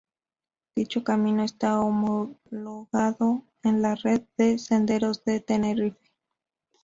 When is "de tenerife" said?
5.25-6.11